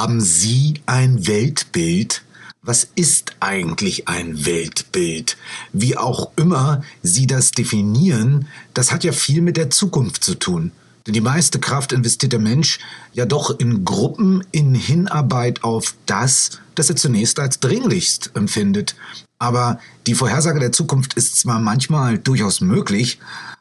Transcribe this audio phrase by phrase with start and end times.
[0.00, 2.22] Haben Sie ein Weltbild?
[2.62, 5.36] Was ist eigentlich ein Weltbild?
[5.74, 10.72] Wie auch immer Sie das definieren, das hat ja viel mit der Zukunft zu tun.
[11.06, 12.78] Denn die meiste Kraft investiert der Mensch
[13.12, 18.96] ja doch in Gruppen in Hinarbeit auf das, das er zunächst als dringlichst empfindet.
[19.38, 23.18] Aber die Vorhersage der Zukunft ist zwar manchmal durchaus möglich,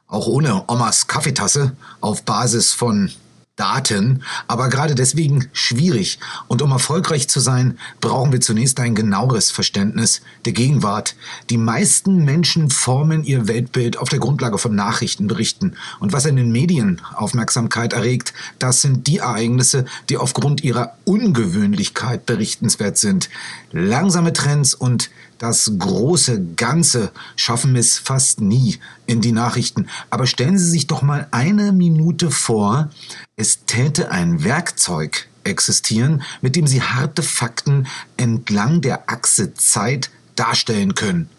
[0.08, 3.12] auch ohne Omas Kaffeetasse, auf Basis von
[3.60, 6.20] Daten, aber gerade deswegen schwierig.
[6.48, 11.16] Und um erfolgreich zu sein, brauchen wir zunächst ein genaueres Verständnis der Gegenwart.
[11.50, 15.76] Die meisten Menschen formen ihr Weltbild auf der Grundlage von Nachrichtenberichten.
[16.00, 22.26] Und was in den Medien Aufmerksamkeit erregt, das sind die Ereignisse, die aufgrund ihrer Ungewöhnlichkeit
[22.26, 23.30] berichtenswert sind.
[23.72, 29.88] Langsame Trends und das große Ganze schaffen es fast nie in die Nachrichten.
[30.10, 32.92] Aber stellen Sie sich doch mal eine Minute vor,
[33.36, 40.94] es täte ein Werkzeug existieren, mit dem Sie harte Fakten entlang der Achse Zeit darstellen
[40.94, 41.30] können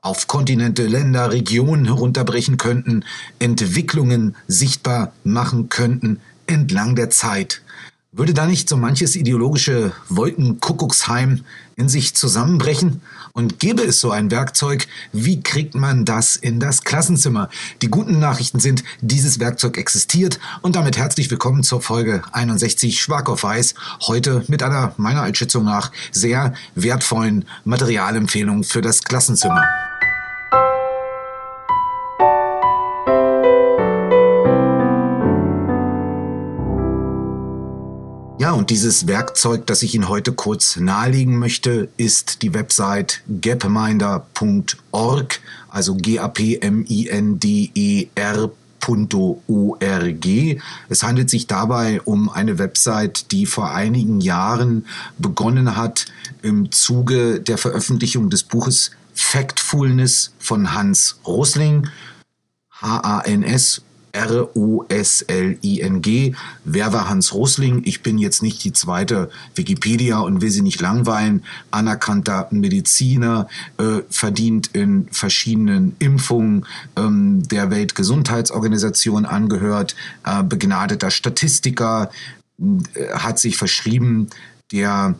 [0.00, 3.04] auf Kontinente, Länder, Regionen herunterbrechen könnten,
[3.40, 7.62] Entwicklungen sichtbar machen könnten entlang der Zeit.
[8.10, 11.44] Würde da nicht so manches ideologische Wolkenkuckucksheim
[11.76, 13.02] in sich zusammenbrechen?
[13.34, 17.50] Und gäbe es so ein Werkzeug, wie kriegt man das in das Klassenzimmer?
[17.82, 23.28] Die guten Nachrichten sind, dieses Werkzeug existiert und damit herzlich willkommen zur Folge 61 Schwark
[23.28, 23.74] auf Weiß.
[24.06, 29.68] Heute mit einer meiner Einschätzung nach sehr wertvollen Materialempfehlung für das Klassenzimmer.
[38.58, 45.94] Und dieses Werkzeug, das ich Ihnen heute kurz nahelegen möchte, ist die Website gapminder.org, also
[45.94, 48.56] G-A-P-M-I-N-D-E-R.org.
[50.88, 54.86] Es handelt sich dabei um eine Website, die vor einigen Jahren
[55.18, 56.06] begonnen hat,
[56.42, 61.86] im Zuge der Veröffentlichung des Buches Factfulness von Hans Rosling,
[62.80, 63.82] H-A-N-S
[64.18, 66.06] R-O-S-L-I-N-G.
[66.64, 67.82] Wer war Hans Rosling?
[67.84, 71.44] Ich bin jetzt nicht die zweite Wikipedia und will Sie nicht langweilen.
[71.70, 73.46] Anerkannter Mediziner,
[73.78, 82.10] äh, verdient in verschiedenen Impfungen ähm, der Weltgesundheitsorganisation angehört, äh, begnadeter Statistiker,
[82.58, 84.28] äh, hat sich verschrieben
[84.72, 85.14] der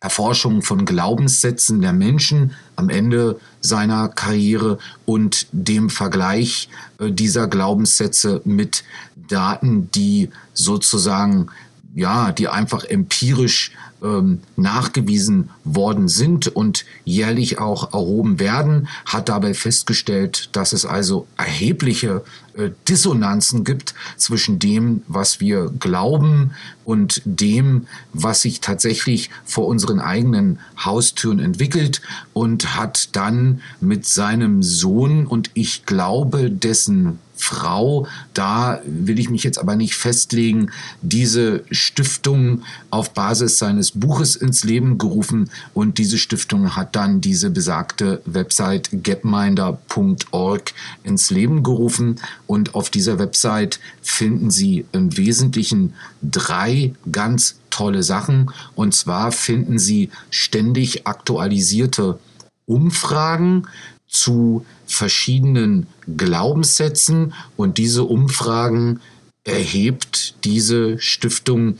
[0.00, 8.40] Erforschung von Glaubenssätzen der Menschen am Ende seiner Karriere und dem Vergleich äh, dieser Glaubenssätze
[8.44, 8.82] mit
[9.28, 11.48] Daten, die sozusagen
[11.94, 13.72] ja, die einfach empirisch
[14.02, 21.26] ähm, nachgewiesen worden sind und jährlich auch erhoben werden, hat dabei festgestellt, dass es also
[21.36, 22.22] erhebliche
[22.54, 26.52] äh, Dissonanzen gibt zwischen dem, was wir glauben
[26.84, 34.62] und dem, was sich tatsächlich vor unseren eigenen Haustüren entwickelt und hat dann mit seinem
[34.62, 41.64] Sohn und ich glaube dessen Frau, da will ich mich jetzt aber nicht festlegen, diese
[41.70, 45.50] Stiftung auf Basis seines Buches ins Leben gerufen.
[45.74, 52.20] Und diese Stiftung hat dann diese besagte Website gapminder.org ins Leben gerufen.
[52.46, 58.50] Und auf dieser Website finden Sie im Wesentlichen drei ganz tolle Sachen.
[58.74, 62.18] Und zwar finden Sie ständig aktualisierte
[62.66, 63.66] Umfragen
[64.06, 65.86] zu verschiedenen
[66.16, 67.32] Glaubenssätzen.
[67.56, 69.00] Und diese Umfragen
[69.44, 71.78] erhebt diese Stiftung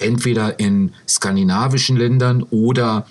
[0.00, 3.06] entweder in skandinavischen Ländern oder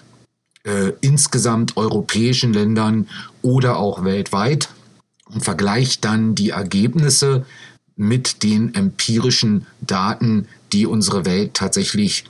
[0.64, 3.08] äh, insgesamt europäischen Ländern
[3.42, 4.70] oder auch weltweit
[5.26, 7.46] und vergleicht dann die Ergebnisse
[7.96, 12.26] mit den empirischen Daten, die unsere Welt tatsächlich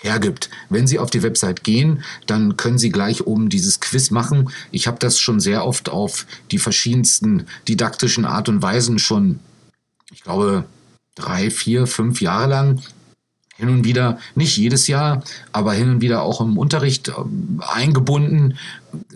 [0.00, 0.50] hergibt.
[0.68, 4.50] Wenn Sie auf die Website gehen, dann können Sie gleich oben dieses Quiz machen.
[4.70, 9.40] Ich habe das schon sehr oft auf die verschiedensten didaktischen Art und Weisen schon,
[10.12, 10.64] ich glaube,
[11.14, 12.82] drei, vier, fünf Jahre lang
[13.56, 15.22] hin und wieder, nicht jedes Jahr,
[15.52, 18.58] aber hin und wieder auch im Unterricht ähm, eingebunden.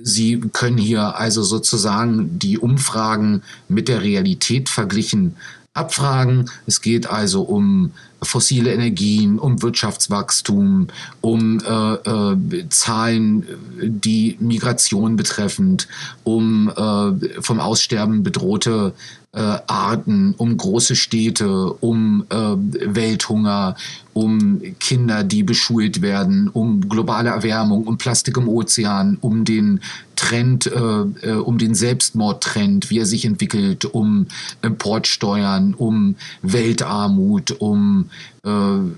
[0.03, 5.37] Sie können hier also sozusagen die Umfragen mit der Realität verglichen
[5.73, 6.51] abfragen.
[6.67, 7.93] Es geht also um
[8.23, 10.89] fossile Energien, um Wirtschaftswachstum,
[11.21, 13.47] um äh, äh, Zahlen,
[13.81, 15.89] die Migration betreffend,
[16.25, 18.93] um äh, vom Aussterben bedrohte
[19.33, 23.77] äh, Arten, um große Städte, um äh, Welthunger,
[24.13, 29.81] um Kinder, die beschult werden, um globale Erwärmung, um Plastik im Ozean, um den
[30.17, 34.27] Trend, äh, äh um den Selbstmordtrend, wie er sich entwickelt, um
[34.63, 38.11] Importsteuern, um Weltarmut, um
[38.45, 38.91] äh, äh,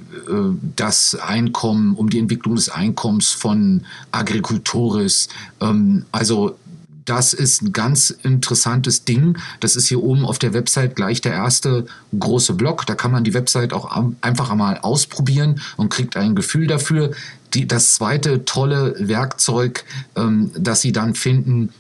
[0.76, 3.82] das Einkommen, um die Entwicklung des Einkommens von
[4.12, 5.29] Agricultores.
[5.61, 6.56] Ähm, also
[7.05, 9.39] das ist ein ganz interessantes Ding.
[9.61, 11.87] Das ist hier oben auf der Website gleich der erste
[12.19, 12.87] große Block.
[12.87, 13.91] Da kann man die Website auch
[14.21, 17.13] einfach einmal ausprobieren und kriegt ein Gefühl dafür.
[17.55, 19.85] Die, das zweite tolle Werkzeug,
[20.17, 21.71] ähm, das Sie dann finden,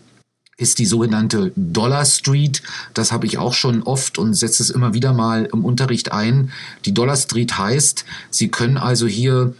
[0.56, 2.62] ist die sogenannte Dollar Street.
[2.94, 6.52] Das habe ich auch schon oft und setze es immer wieder mal im Unterricht ein.
[6.84, 9.54] Die Dollar Street heißt, Sie können also hier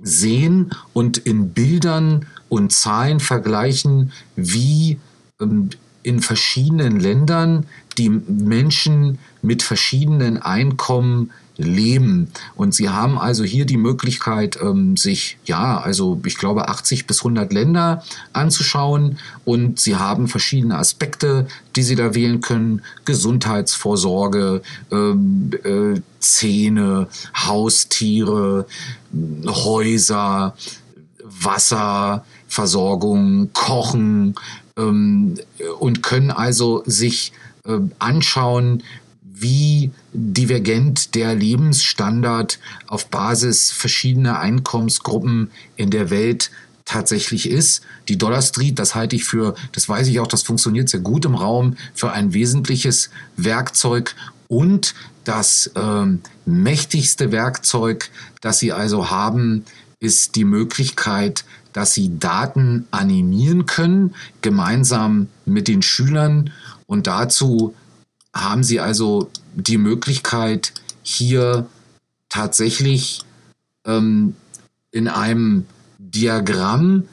[0.00, 4.98] sehen und in Bildern und Zahlen vergleichen, wie
[5.40, 5.70] ähm,
[6.02, 7.66] in verschiedenen Ländern
[7.98, 12.28] die Menschen mit verschiedenen Einkommen leben.
[12.54, 17.18] Und sie haben also hier die Möglichkeit, ähm, sich, ja, also ich glaube 80 bis
[17.18, 22.82] 100 Länder anzuschauen und sie haben verschiedene Aspekte, die sie da wählen können.
[23.04, 24.62] Gesundheitsvorsorge,
[24.92, 28.66] ähm, äh, Zähne, Haustiere,
[29.46, 30.54] Häuser,
[32.48, 34.34] Wasserversorgung, Kochen
[34.76, 35.34] ähm,
[35.78, 37.32] und können also sich
[37.64, 38.82] äh, anschauen,
[39.22, 42.58] wie divergent der Lebensstandard
[42.88, 46.50] auf Basis verschiedener Einkommensgruppen in der Welt
[46.84, 47.82] tatsächlich ist.
[48.08, 51.24] Die Dollar Street, das halte ich für, das weiß ich auch, das funktioniert sehr gut
[51.24, 54.16] im Raum, für ein wesentliches Werkzeug
[54.48, 58.10] und das ähm, mächtigste Werkzeug,
[58.40, 59.64] das Sie also haben,
[60.00, 66.50] ist die Möglichkeit, dass Sie Daten animieren können, gemeinsam mit den Schülern.
[66.86, 67.74] Und dazu
[68.34, 70.72] haben Sie also die Möglichkeit,
[71.02, 71.66] hier
[72.28, 73.22] tatsächlich
[73.86, 74.34] ähm,
[74.90, 75.66] in einem
[75.98, 77.04] Diagramm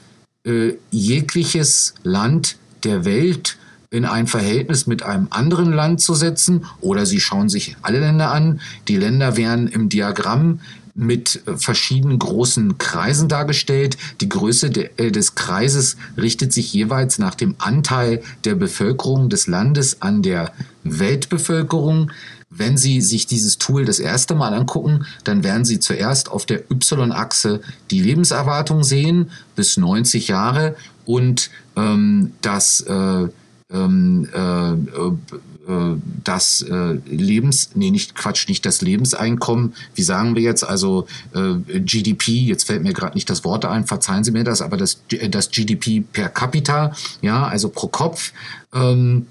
[0.45, 3.57] äh, jegliches Land der Welt
[3.89, 8.31] in ein Verhältnis mit einem anderen Land zu setzen oder Sie schauen sich alle Länder
[8.31, 8.59] an.
[8.87, 10.59] Die Länder werden im Diagramm
[10.95, 13.97] mit verschiedenen großen Kreisen dargestellt.
[14.21, 19.47] Die Größe de, äh, des Kreises richtet sich jeweils nach dem Anteil der Bevölkerung des
[19.47, 20.53] Landes an der
[20.83, 22.11] Weltbevölkerung.
[22.49, 26.71] Wenn Sie sich dieses Tool das erste Mal angucken, dann werden Sie zuerst auf der
[26.71, 27.59] Y-Achse
[27.91, 30.75] die Lebenserwartung sehen bis 90 Jahre
[31.05, 33.27] und ähm, das äh,
[33.71, 40.43] ähm, äh, äh, das äh, Lebens, nee, nicht Quatsch, nicht das Lebenseinkommen, wie sagen wir
[40.43, 44.61] jetzt, also GDP, jetzt fällt mir gerade nicht das Wort ein, verzeihen Sie mir das,
[44.61, 48.31] aber das, das GDP per capita, ja, also pro Kopf,
[48.73, 49.27] ähm,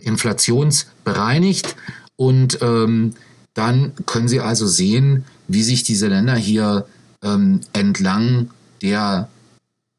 [0.00, 1.76] inflationsbereinigt.
[2.16, 3.14] Und ähm,
[3.54, 6.86] dann können Sie also sehen, wie sich diese Länder hier
[7.22, 8.50] ähm, entlang
[8.80, 9.28] der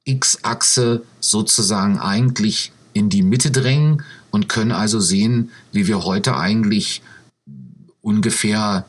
[0.05, 7.01] X-Achse sozusagen eigentlich in die Mitte drängen und können also sehen, wie wir heute eigentlich
[8.01, 8.85] ungefähr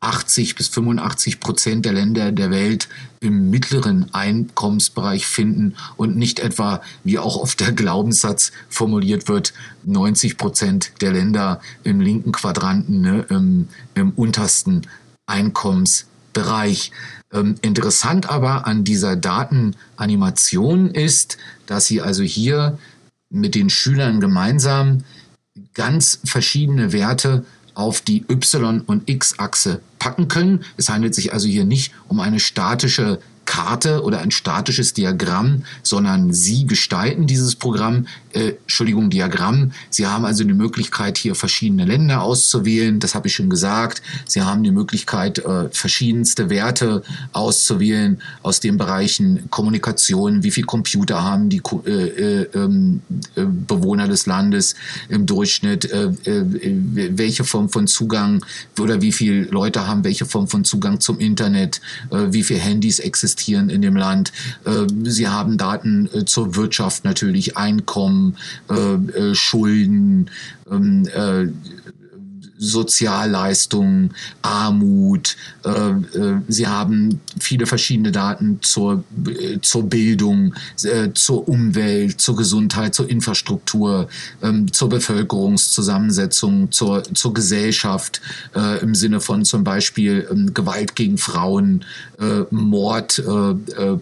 [0.00, 2.88] 80 bis 85 Prozent der Länder der Welt
[3.20, 9.52] im mittleren Einkommensbereich finden und nicht etwa, wie auch oft der Glaubenssatz formuliert wird,
[9.84, 14.82] 90 Prozent der Länder im linken Quadranten, ne, im, im untersten
[15.26, 16.92] Einkommensbereich.
[17.36, 21.36] Ähm, interessant aber an dieser Datenanimation ist,
[21.66, 22.78] dass Sie also hier
[23.30, 25.04] mit den Schülern gemeinsam
[25.74, 27.44] ganz verschiedene Werte
[27.74, 30.64] auf die Y- und X-Achse packen können.
[30.76, 36.32] Es handelt sich also hier nicht um eine statische Karte oder ein statisches Diagramm, sondern
[36.32, 39.72] Sie gestalten dieses Programm, äh, Entschuldigung, Diagramm.
[39.88, 43.00] Sie haben also die Möglichkeit, hier verschiedene Länder auszuwählen.
[43.00, 44.02] Das habe ich schon gesagt.
[44.26, 47.02] Sie haben die Möglichkeit, äh, verschiedenste Werte
[47.32, 53.00] auszuwählen aus den Bereichen Kommunikation, wie viel Computer haben die äh, äh, ähm,
[53.34, 54.74] äh Bewohner des Landes
[55.08, 55.88] im Durchschnitt,
[56.24, 58.44] welche Form von Zugang
[58.78, 63.68] oder wie viele Leute haben welche Form von Zugang zum Internet, wie viele Handys existieren
[63.70, 64.32] in dem Land.
[65.04, 68.25] Sie haben Daten zur Wirtschaft natürlich, Einkommen,
[68.68, 70.30] äh, Schulden,
[70.70, 71.06] ähm,
[72.58, 75.36] Sozialleistungen, Armut.
[75.64, 82.36] Äh, äh, sie haben viele verschiedene Daten zur, äh, zur Bildung, äh, zur Umwelt, zur
[82.36, 84.08] Gesundheit, zur Infrastruktur,
[84.42, 88.20] ähm, zur Bevölkerungszusammensetzung, zur, zur Gesellschaft
[88.54, 91.84] äh, im Sinne von zum Beispiel ähm, Gewalt gegen Frauen,
[92.18, 93.22] äh, Mord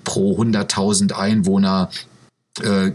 [0.04, 1.90] pro 100.000 Einwohner
[2.62, 2.92] äh,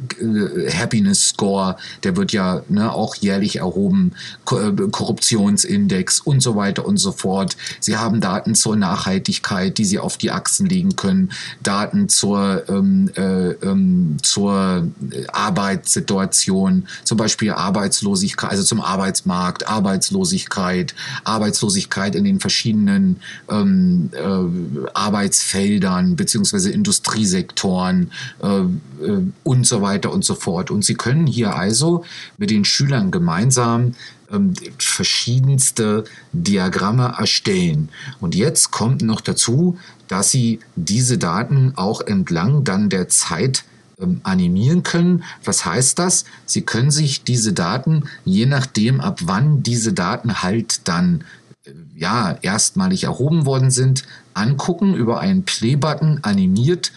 [0.72, 4.14] Happiness Score, der wird ja ne, auch jährlich erhoben,
[4.52, 7.58] äh, Korruptionsindex und so weiter und so fort.
[7.82, 13.12] Sie haben Daten zur Nachhaltigkeit, die Sie auf die Achsen legen können, Daten zur, ähm,
[13.16, 14.88] äh, ähm, zur
[15.34, 26.16] Arbeitssituation, zum Beispiel Arbeitslosigkeit, also zum Arbeitsmarkt, Arbeitslosigkeit, Arbeitslosigkeit in den verschiedenen ähm, äh, Arbeitsfeldern
[26.16, 28.12] beziehungsweise Industriesektoren
[28.42, 28.60] äh,
[29.06, 30.70] äh und so weiter und so fort.
[30.70, 32.06] Und Sie können hier also
[32.38, 33.96] mit den Schülern gemeinsam
[34.32, 36.04] ähm, verschiedenste
[36.34, 37.90] Diagramme erstellen.
[38.20, 43.64] Und jetzt kommt noch dazu, dass Sie diese Daten auch entlang dann der Zeit
[44.00, 45.24] ähm, animieren können.
[45.44, 46.26] Was heißt das?
[46.46, 51.24] Sie können sich diese Daten, je nachdem, ab wann diese Daten halt dann
[51.66, 54.04] äh, ja, erstmalig erhoben worden sind,
[54.36, 56.92] angucken über einen Play-Button animiert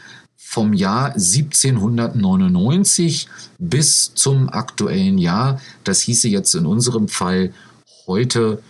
[0.52, 3.26] vom Jahr 1799
[3.58, 5.58] bis zum aktuellen Jahr.
[5.82, 7.54] Das hieße jetzt in unserem Fall
[8.06, 8.62] heute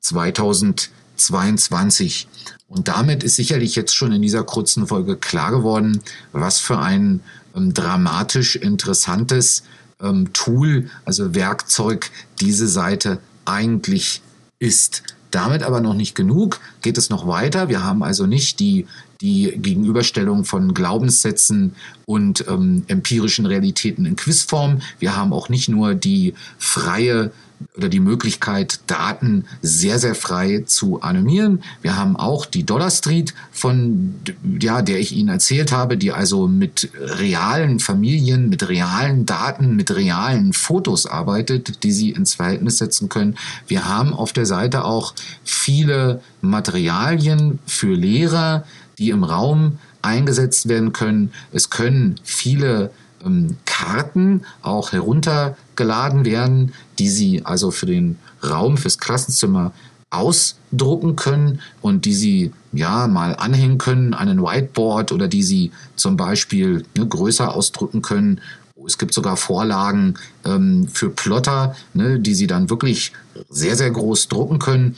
[0.00, 2.26] 2022.
[2.66, 7.20] Und damit ist sicherlich jetzt schon in dieser kurzen Folge klar geworden, was für ein
[7.54, 9.62] ähm, dramatisch interessantes
[10.02, 12.10] ähm, Tool, also Werkzeug
[12.40, 14.20] diese Seite eigentlich
[14.58, 15.04] ist.
[15.30, 17.68] Damit aber noch nicht genug, geht es noch weiter.
[17.68, 18.86] Wir haben also nicht die
[19.20, 21.74] die Gegenüberstellung von Glaubenssätzen
[22.06, 24.80] und ähm, empirischen Realitäten in Quizform.
[24.98, 27.30] Wir haben auch nicht nur die freie
[27.76, 31.62] oder die Möglichkeit, Daten sehr, sehr frei zu animieren.
[31.82, 34.14] Wir haben auch die Dollar Street, von
[34.60, 39.94] ja, der ich Ihnen erzählt habe, die also mit realen Familien, mit realen Daten, mit
[39.94, 43.36] realen Fotos arbeitet, die Sie ins Verhältnis setzen können.
[43.66, 45.14] Wir haben auf der Seite auch
[45.44, 48.64] viele Materialien für Lehrer,
[48.98, 51.32] die im Raum eingesetzt werden können.
[51.52, 52.90] Es können viele
[53.24, 59.72] ähm, Karten auch heruntergeladen werden, die Sie also für den Raum, fürs Klassenzimmer
[60.10, 65.72] ausdrucken können und die Sie ja mal anhängen können an ein Whiteboard oder die Sie
[65.96, 68.42] zum Beispiel ne, größer ausdrücken können.
[68.86, 73.12] Es gibt sogar Vorlagen ähm, für Plotter, ne, die Sie dann wirklich
[73.48, 74.96] sehr, sehr groß drucken können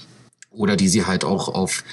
[0.52, 1.84] oder die Sie halt auch auf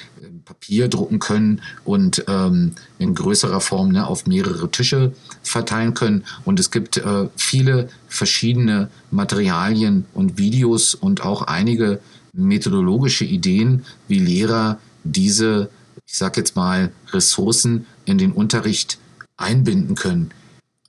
[0.46, 5.14] Papier drucken können und ähm, in größerer Form ne, auf mehrere Tische
[5.44, 6.24] verteilen können.
[6.44, 12.00] Und es gibt äh, viele verschiedene Materialien und Videos und auch einige
[12.34, 15.70] methodologische Ideen, wie Lehrer diese,
[16.08, 18.98] ich sage jetzt mal, Ressourcen in den Unterricht
[19.38, 20.32] einbinden können.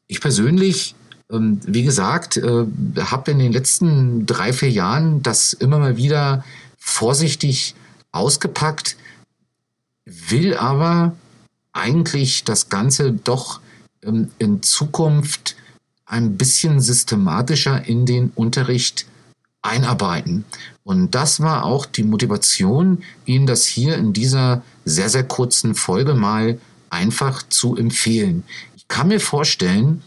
[0.07, 0.95] Ich persönlich
[1.31, 2.67] ähm, wie gesagt, äh,
[2.99, 6.45] habe in den letzten drei, vier Jahren das immer mal wieder
[6.81, 7.77] vorsichtig
[8.11, 8.97] ausgepackt,
[10.05, 11.15] will aber
[11.73, 13.61] eigentlich das Ganze doch
[14.03, 15.55] ähm, in Zukunft
[16.07, 19.07] ein bisschen systematischer in den Unterricht
[19.63, 20.45] einarbeiten.
[20.83, 26.15] Und das war auch die Motivation, Ihnen das hier in dieser sehr, sehr kurzen Folge
[26.15, 26.59] mal
[26.89, 28.43] einfach zu empfehlen.
[28.75, 30.03] Ich kann mir vorstellen,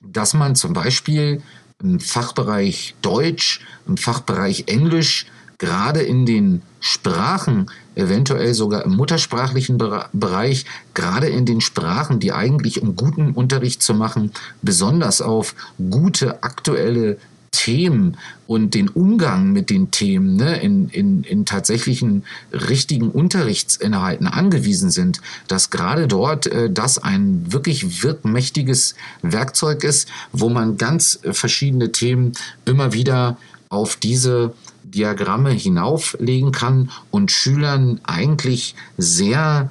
[0.00, 1.42] dass man zum Beispiel
[1.80, 5.26] im Fachbereich Deutsch, im Fachbereich Englisch,
[5.58, 9.76] gerade in den Sprachen, eventuell sogar im muttersprachlichen
[10.12, 15.54] Bereich, gerade in den Sprachen, die eigentlich um guten Unterricht zu machen, besonders auf
[15.90, 17.18] gute aktuelle
[17.50, 24.90] Themen und den Umgang mit den Themen ne, in, in, in tatsächlichen richtigen Unterrichtsinhalten angewiesen
[24.90, 31.90] sind, dass gerade dort äh, das ein wirklich wirkmächtiges Werkzeug ist, wo man ganz verschiedene
[31.90, 32.32] Themen
[32.64, 33.38] immer wieder
[33.70, 34.54] auf diese
[34.90, 39.70] Diagramme hinauflegen kann und Schülern eigentlich sehr,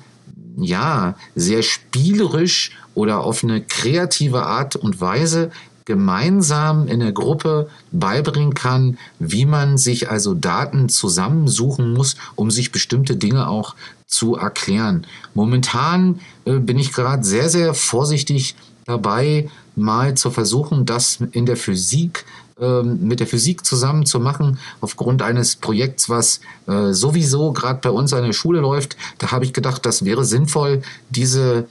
[0.58, 5.52] ja, sehr spielerisch oder auf eine kreative Art und Weise
[5.86, 12.74] gemeinsam in der Gruppe beibringen kann, wie man sich also Daten zusammensuchen muss, um sich
[12.74, 13.74] bestimmte Dinge auch
[14.06, 15.08] zu erklären.
[15.34, 18.56] Momentan äh, bin ich gerade sehr, sehr vorsichtig
[18.86, 22.26] dabei, mal zu versuchen, das in der Physik
[22.60, 27.90] ähm, mit der Physik zusammen zu machen, aufgrund eines Projekts, was äh, sowieso gerade bei
[27.90, 28.98] uns an der Schule läuft.
[29.20, 31.68] Da habe ich gedacht, das wäre sinnvoll, diese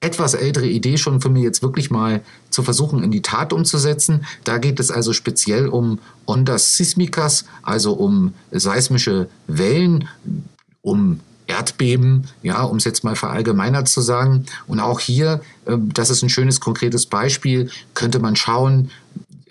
[0.00, 4.24] etwas ältere Idee schon für mich jetzt wirklich mal zu versuchen in die Tat umzusetzen.
[4.44, 10.08] Da geht es also speziell um Ondas Sismicas, also um seismische Wellen,
[10.80, 14.46] um Erdbeben, ja, um es jetzt mal verallgemeinert zu sagen.
[14.66, 18.90] Und auch hier, äh, das ist ein schönes, konkretes Beispiel, könnte man schauen,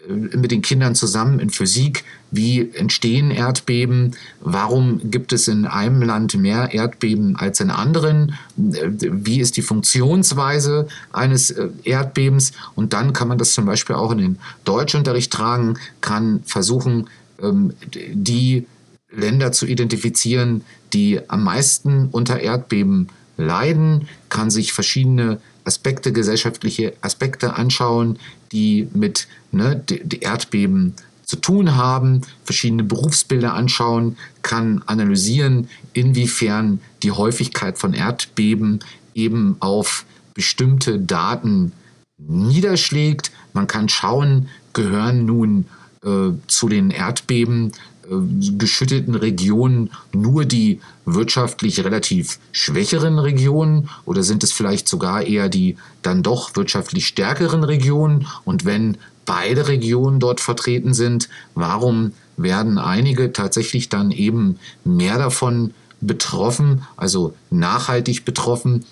[0.08, 6.36] mit den Kindern zusammen in Physik, wie entstehen Erdbeben, warum gibt es in einem Land
[6.36, 12.54] mehr Erdbeben als in anderen, äh, wie ist die Funktionsweise eines äh, Erdbebens?
[12.76, 17.08] Und dann kann man das zum Beispiel auch in den Deutschunterricht tragen, kann versuchen,
[17.42, 18.66] ähm, die
[19.12, 27.56] Länder zu identifizieren, die am meisten unter Erdbeben leiden, kann sich verschiedene Aspekte, gesellschaftliche Aspekte
[27.56, 28.20] anschauen,
[28.52, 37.12] die mit ne, die Erdbeben zu tun haben, verschiedene Berufsbilder anschauen, kann analysieren, inwiefern die
[37.12, 38.80] Häufigkeit von Erdbeben
[39.16, 41.72] eben auf bestimmte Daten
[42.18, 43.32] niederschlägt.
[43.54, 45.66] Man kann schauen, gehören nun
[46.04, 47.72] äh, zu den Erdbeben
[48.04, 48.16] äh,
[48.58, 55.78] geschütteten Regionen nur die wirtschaftlich relativ schwächeren Regionen oder sind es vielleicht sogar eher die
[56.02, 58.28] dann doch wirtschaftlich stärkeren Regionen?
[58.46, 65.74] Und wenn beide Regionen dort vertreten sind, warum werden einige tatsächlich dann eben mehr davon
[66.02, 68.86] betroffen, also nachhaltig betroffen,